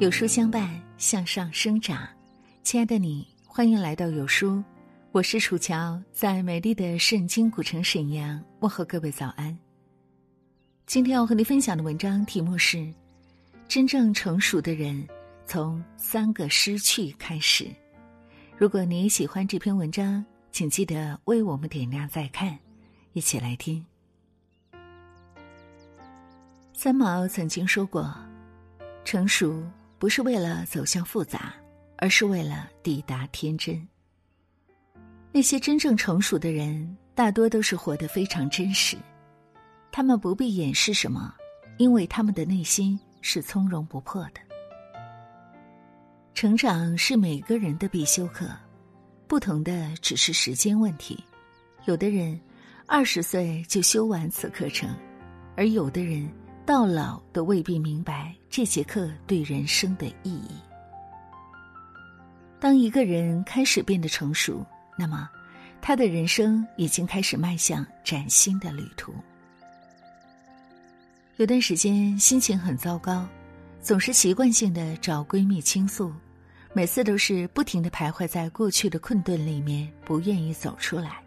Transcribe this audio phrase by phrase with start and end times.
[0.00, 0.68] 有书相伴，
[0.98, 2.04] 向上生长。
[2.64, 4.60] 亲爱的你，欢迎来到有书，
[5.12, 9.56] 我是楚乔，在美丽的圣经古城沈阳问候各位早安。
[10.84, 12.92] 今天要和你分享的文章题目是：
[13.68, 15.06] 真正成熟的人
[15.46, 17.68] 从三个失去开始。
[18.58, 22.58] 如果你喜欢这篇文章，请记得为我们点亮再看，
[23.12, 23.86] 一起来听。
[26.72, 28.12] 三毛曾经说过
[29.06, 29.62] ：“成熟。”
[30.04, 31.54] 不是为了走向复杂，
[31.96, 33.88] 而是为了抵达天真。
[35.32, 38.98] 那些真正成熟的人，大多都是活得非常真实，
[39.90, 41.34] 他们不必掩饰什么，
[41.78, 44.42] 因为他们的内心是从容不迫的。
[46.34, 48.46] 成长是每个人的必修课，
[49.26, 51.24] 不同的只是时间问题。
[51.86, 52.38] 有的人
[52.84, 54.94] 二十岁就修完此课程，
[55.56, 56.28] 而有的人。
[56.66, 60.52] 到老都未必明白这节课对人生的意义。
[62.58, 64.64] 当一个人开始变得成熟，
[64.96, 65.28] 那么
[65.82, 69.12] 他的人生已经开始迈向崭新的旅途。
[71.36, 73.26] 有段时间心情很糟糕，
[73.82, 76.10] 总是习惯性的找闺蜜倾诉，
[76.72, 81.23] 每次都是不停的徘徊在过去的困顿里面，不愿意走出来。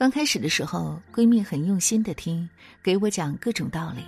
[0.00, 2.48] 刚开始的时候，闺蜜很用心的听，
[2.82, 4.02] 给我讲各种道理。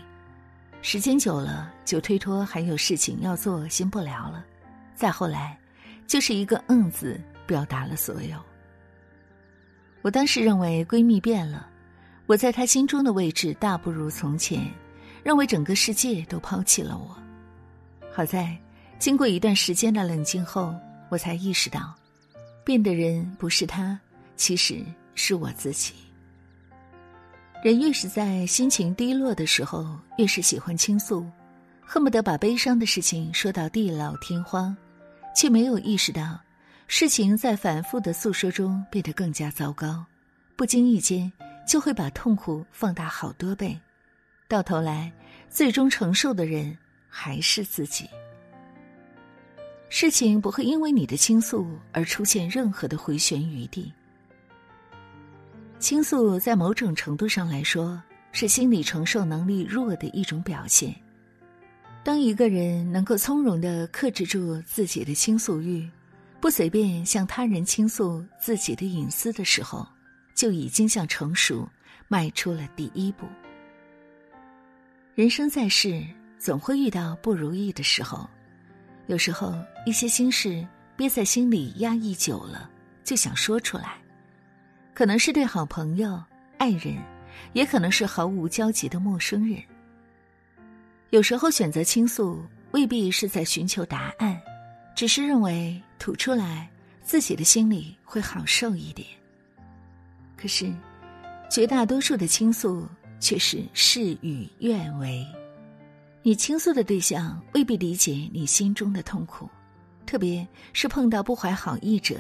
[0.81, 4.43] 时间久了，就推脱还有事情要做，先不聊了。
[4.95, 5.55] 再后来，
[6.07, 8.39] 就是一个“嗯”字，表达了所有。
[10.01, 11.69] 我当时认为闺蜜变了，
[12.25, 14.67] 我在她心中的位置大不如从前，
[15.23, 17.15] 认为整个世界都抛弃了我。
[18.11, 18.57] 好在，
[18.99, 20.75] 经过一段时间的冷静后，
[21.11, 21.95] 我才意识到，
[22.65, 24.01] 变的人不是她，
[24.37, 24.83] 其实。
[25.15, 25.95] 是我自己。
[27.63, 31.25] 人越是在心情低落的时候，越是喜欢倾诉，
[31.81, 34.77] 恨不得把悲伤的事情说到地老天荒，
[35.37, 36.41] 却没有意识到，
[36.89, 40.05] 事情在反复的诉说中变得更加糟糕，
[40.57, 41.33] 不经意间
[41.65, 43.79] 就会把痛苦放大好多倍，
[44.49, 45.13] 到头来，
[45.49, 46.77] 最终承受的人
[47.09, 48.09] 还是自己。
[49.89, 53.93] 事情不会因为你的倾诉而出现任何的回旋余地。
[55.83, 58.01] 倾诉在某种程度上来说，
[58.31, 60.95] 是心理承受能力弱的一种表现。
[62.05, 65.91] 当一个人能够从容的克制住自己的倾诉欲，
[66.41, 69.85] 不随便向他人倾诉自己的隐私的时候，
[70.37, 71.69] 就已经向成熟
[72.07, 73.27] 迈出了第一步。
[75.17, 76.01] 人生在世，
[76.39, 78.31] 总会遇到不如意的时候，
[79.09, 79.53] 有时候
[79.85, 80.65] 一些心事
[80.97, 82.71] 憋在心里压抑久了，
[83.03, 84.02] 就想说出来。
[84.95, 86.23] 可能是对好朋友、
[86.59, 86.97] 爱人，
[87.55, 89.63] 也可能是毫无交集的陌生人。
[91.11, 92.43] 有时候选择倾诉，
[92.73, 94.41] 未必是在寻求答案，
[94.95, 96.71] 只是认为吐出来，
[97.03, 99.07] 自己的心里会好受一点。
[100.37, 100.73] 可是，
[101.51, 102.87] 绝大多数的倾诉
[103.19, 105.27] 却是事与愿违。
[106.23, 109.49] 你倾诉的对象未必理解你心中的痛苦，
[110.07, 112.17] 特别是碰到不怀好意者。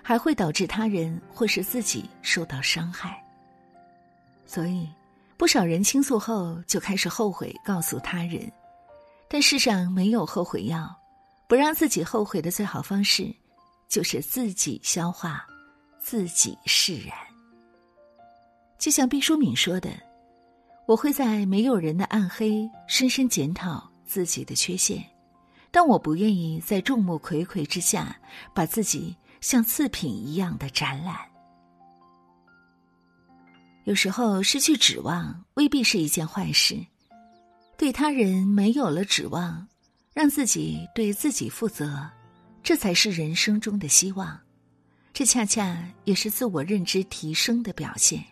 [0.00, 3.22] 还会导致他人或是自己受到伤害，
[4.46, 4.88] 所以
[5.36, 8.50] 不少人倾诉后就开始后悔，告诉他人。
[9.28, 10.94] 但世上没有后悔药，
[11.46, 13.32] 不让自己后悔的最好方式，
[13.88, 15.46] 就是自己消化，
[16.00, 17.16] 自己释然。
[18.78, 19.90] 就像毕淑敏说的
[20.86, 25.02] ：“我会在没有人的暗黑深深检讨自己的缺陷，
[25.70, 28.16] 但我不愿意在众目睽睽之下
[28.52, 31.16] 把自己。”像次品一样的展览，
[33.82, 36.78] 有时候失去指望未必是一件坏事。
[37.76, 39.66] 对他人没有了指望，
[40.14, 42.08] 让自己对自己负责，
[42.62, 44.38] 这才是人生中的希望。
[45.12, 48.24] 这恰恰也是自我认知提升的表现。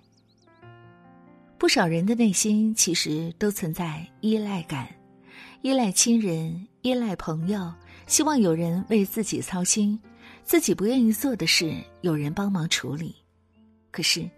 [1.59, 4.89] 不少人的内心其实都存在依赖感，
[5.63, 7.75] 依赖亲人，依赖朋友，
[8.07, 10.01] 希望有人为自己操心。
[10.51, 13.15] 自己不愿意做的事，有人帮忙处理；
[13.93, 14.29] 可是，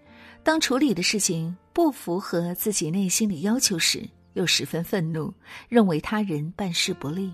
[0.43, 5.33] 当处理的事情不符合自己内心的要求时，又十分愤怒，
[5.71, 7.33] 认为他人办事不力。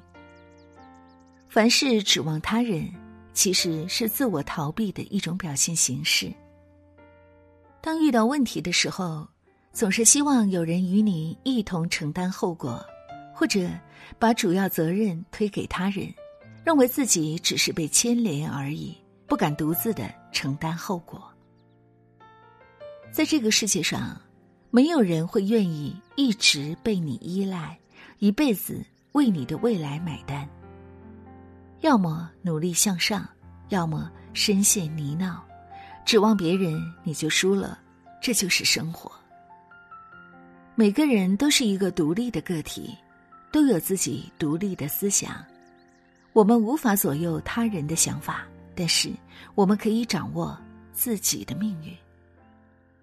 [1.48, 2.88] 凡事指望他人，
[3.32, 6.32] 其实是自我逃避的一种表现形式。
[7.80, 9.26] 当遇到问题的时候，
[9.72, 12.80] 总是希望有人与你一同承担后果，
[13.34, 13.68] 或者
[14.20, 16.14] 把主要责任推给他人。
[16.68, 18.94] 认为自己只是被牵连而已，
[19.26, 21.32] 不敢独自的承担后果。
[23.10, 24.20] 在这个世界上，
[24.70, 27.78] 没有人会愿意一直被你依赖，
[28.18, 30.46] 一辈子为你的未来买单。
[31.80, 33.26] 要么努力向上，
[33.70, 35.40] 要么深陷泥淖。
[36.04, 37.78] 指望别人，你就输了。
[38.20, 39.10] 这就是生活。
[40.74, 42.94] 每个人都是一个独立的个体，
[43.50, 45.42] 都有自己独立的思想。
[46.32, 49.10] 我们无法左右他人的想法，但是
[49.54, 50.56] 我们可以掌握
[50.92, 51.92] 自己的命运。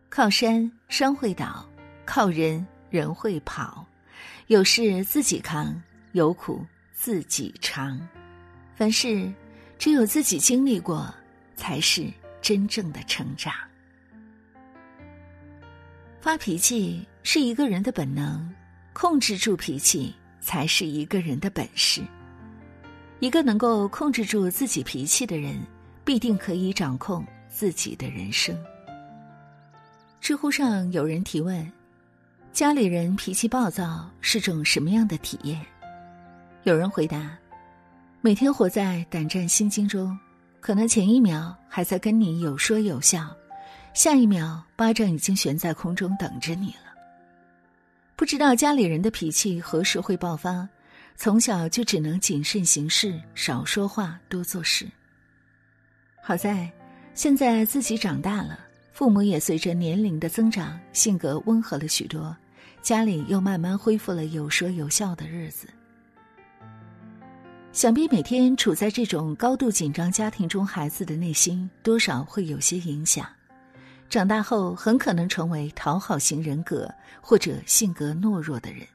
[0.09, 1.67] 靠山山会倒，
[2.05, 3.85] 靠人人会跑。
[4.47, 5.81] 有事自己扛，
[6.13, 7.99] 有苦自己尝。
[8.75, 9.31] 凡事
[9.77, 11.13] 只有自己经历过，
[11.55, 12.09] 才是
[12.41, 13.53] 真正的成长。
[16.21, 18.49] 发脾气是一个人的本能，
[18.93, 22.01] 控制住脾气才是一个人的本事。
[23.19, 25.59] 一个能够控制住自己脾气的人，
[26.03, 28.55] 必定可以掌控自己的人生。
[30.19, 31.71] 知乎上有人提问：
[32.51, 35.59] 家里人脾气暴躁是种什么样的体验？
[36.63, 37.37] 有人回答：
[38.21, 40.17] 每天活在胆战心惊中，
[40.59, 43.29] 可能前一秒还在跟你有说有笑。
[43.93, 46.93] 下一秒，巴掌已经悬在空中等着你了。
[48.15, 50.67] 不知道家里人的脾气何时会爆发，
[51.15, 54.85] 从小就只能谨慎行事，少说话，多做事。
[56.21, 56.69] 好在
[57.13, 58.59] 现在自己长大了，
[58.91, 62.35] 父母也随着年龄的增长，性格温和了许多，
[62.81, 65.67] 家里又慢慢恢复了有说有笑的日子。
[67.71, 73.25] 想必每天处在这种高度紧张家庭中，孩子的内心多少会有些影响。
[74.09, 78.85] 长大后很可能成为讨好型人格或者性格懦弱的人。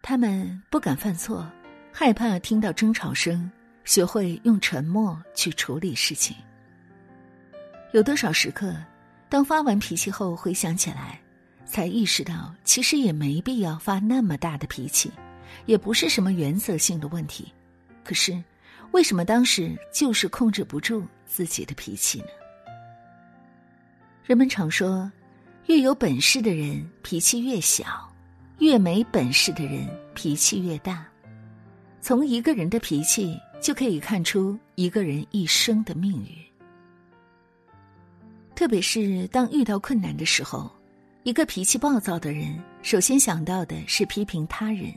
[0.00, 1.46] 他们不敢犯错，
[1.92, 3.50] 害怕听到争吵声，
[3.84, 6.34] 学会用沉默去处理事情。
[7.92, 8.74] 有多少时刻，
[9.28, 11.20] 当发完脾气后回想起来，
[11.66, 15.12] 才意识到其实也没必要发那么大的脾气，
[15.66, 17.52] 也不是什么原则性的问题。
[18.02, 18.42] 可是，
[18.92, 22.28] 为什么当时就是控制不住自己的脾气呢？
[24.24, 25.10] 人们常说，
[25.66, 28.07] 越有本事的人脾气越小，
[28.58, 31.06] 越没本事的人脾气越大。
[32.00, 36.30] 从一个人的脾气就可以看出一个人一生的命运。
[38.54, 40.70] 特别是当遇到困难的时候，
[41.22, 44.92] 一个脾气暴躁的人首先想到的是批评他人，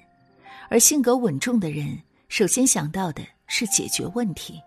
[0.69, 1.97] 而性格稳重的人
[2.29, 4.59] 首先想到的是解决问题。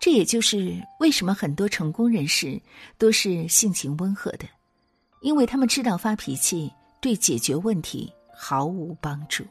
[0.00, 2.60] 这也就是为什么很多成功人士
[2.96, 4.46] 都是性情温和的，
[5.20, 9.44] 因为他们知道发脾气对解决问题毫无帮助。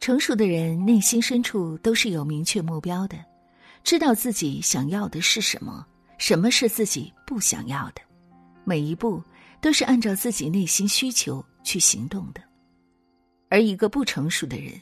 [0.00, 3.18] 成熟的人内心深处都是有明确目标的，
[3.82, 5.86] 知道自己想要的是什么，
[6.18, 8.00] 什么是自己不想要的，
[8.64, 9.22] 每一步
[9.60, 12.40] 都是按照自己内心需求去行动的。
[13.50, 14.80] 而一个不成熟的人，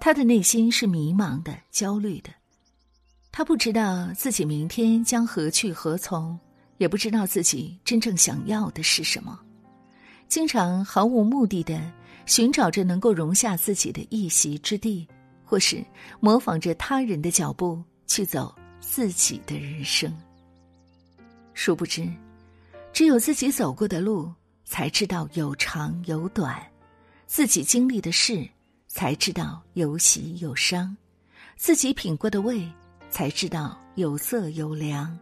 [0.00, 2.30] 他的内心是迷茫的、焦虑的。
[3.30, 6.36] 他不知道自己明天将何去何从，
[6.78, 9.38] 也不知道自己真正想要的是什么，
[10.30, 11.78] 经常毫无目的的
[12.24, 15.06] 寻找着能够容下自己的一席之地，
[15.44, 15.84] 或是
[16.20, 20.16] 模仿着他人的脚步去走自己的人生。
[21.52, 22.08] 殊不知，
[22.92, 24.32] 只有自己走过的路，
[24.64, 26.54] 才知道有长有短；
[27.26, 28.48] 自己经历的事，
[28.86, 30.94] 才知道有喜有伤；
[31.56, 32.66] 自己品过的味。
[33.12, 35.18] 才知道有色有凉，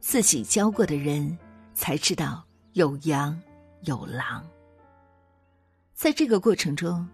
[0.00, 1.38] 自己教过的人
[1.72, 3.40] 才知道有阳
[3.82, 4.46] 有狼。
[5.94, 7.06] 在这个过程中，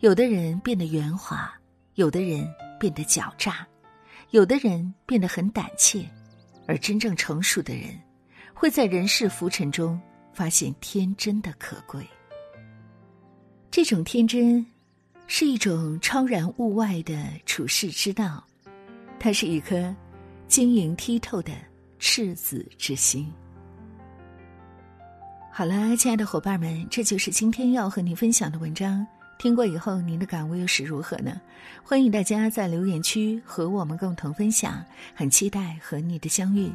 [0.00, 1.52] 有的人变得圆滑，
[1.94, 2.46] 有的人
[2.80, 3.66] 变得狡诈，
[4.30, 6.04] 有的人变得很胆怯，
[6.66, 7.98] 而真正成熟的人，
[8.52, 10.00] 会在人世浮沉中
[10.32, 12.06] 发现天真的可贵。
[13.70, 14.64] 这种天真，
[15.26, 17.16] 是一种超然物外的
[17.46, 18.44] 处世之道。
[19.18, 19.94] 它是一颗
[20.48, 21.52] 晶莹剔透的
[21.98, 23.32] 赤子之心。
[25.56, 29.06] 好了，亲爱的伙伴们，这就是今天要和您分享的文章。
[29.38, 31.40] 听过以后，您的感悟又是如何呢？
[31.84, 34.84] 欢迎大家在留言区和我们共同分享。
[35.14, 36.72] 很期待和你的相遇。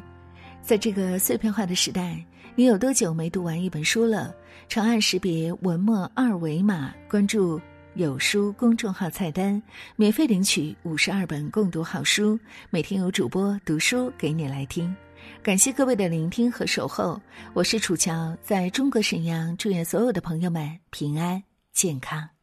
[0.62, 4.34] 在这个碎片化的时代，你有多久没读完一本书了？
[4.66, 7.60] 长按识别文末二维码，关注。
[7.96, 9.62] 有书公众号菜单，
[9.94, 12.38] 免费领取五十二本共读好书，
[12.70, 14.96] 每天有主播读书给你来听。
[15.42, 17.20] 感谢各位的聆听和守候，
[17.54, 22.39] 我是楚乔，在中国沈阳，祝愿所有的朋友们平安健康。